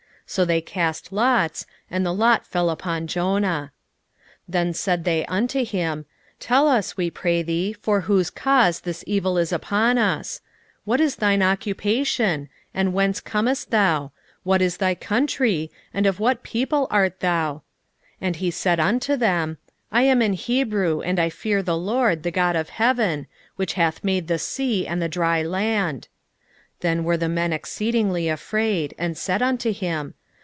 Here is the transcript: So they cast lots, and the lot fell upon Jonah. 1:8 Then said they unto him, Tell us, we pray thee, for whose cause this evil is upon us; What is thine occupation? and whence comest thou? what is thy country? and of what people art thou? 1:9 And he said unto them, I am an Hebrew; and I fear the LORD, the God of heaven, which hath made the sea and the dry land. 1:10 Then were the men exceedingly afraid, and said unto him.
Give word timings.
So 0.27 0.45
they 0.45 0.61
cast 0.61 1.11
lots, 1.11 1.65
and 1.89 2.05
the 2.05 2.13
lot 2.13 2.47
fell 2.47 2.69
upon 2.69 3.05
Jonah. 3.07 3.73
1:8 4.45 4.45
Then 4.47 4.73
said 4.73 5.03
they 5.03 5.25
unto 5.25 5.65
him, 5.65 6.05
Tell 6.39 6.69
us, 6.69 6.95
we 6.95 7.11
pray 7.11 7.41
thee, 7.43 7.73
for 7.73 7.99
whose 8.07 8.29
cause 8.29 8.79
this 8.79 9.03
evil 9.05 9.37
is 9.37 9.51
upon 9.51 9.97
us; 9.97 10.39
What 10.85 11.01
is 11.01 11.17
thine 11.17 11.43
occupation? 11.43 12.47
and 12.73 12.93
whence 12.93 13.19
comest 13.19 13.71
thou? 13.71 14.13
what 14.43 14.61
is 14.61 14.77
thy 14.77 14.95
country? 14.95 15.69
and 15.93 16.05
of 16.05 16.17
what 16.21 16.43
people 16.43 16.87
art 16.89 17.19
thou? 17.19 17.55
1:9 17.55 17.61
And 18.21 18.35
he 18.37 18.51
said 18.51 18.79
unto 18.79 19.17
them, 19.17 19.57
I 19.91 20.03
am 20.03 20.21
an 20.21 20.31
Hebrew; 20.31 21.01
and 21.01 21.19
I 21.19 21.29
fear 21.29 21.61
the 21.61 21.77
LORD, 21.77 22.23
the 22.23 22.31
God 22.31 22.55
of 22.55 22.69
heaven, 22.69 23.27
which 23.57 23.73
hath 23.73 24.01
made 24.01 24.29
the 24.29 24.39
sea 24.39 24.87
and 24.87 25.01
the 25.01 25.09
dry 25.09 25.43
land. 25.43 26.07
1:10 26.75 26.75
Then 26.79 27.03
were 27.03 27.17
the 27.17 27.27
men 27.27 27.51
exceedingly 27.51 28.29
afraid, 28.29 28.93
and 28.97 29.17
said 29.17 29.41
unto 29.41 29.73
him. 29.73 30.13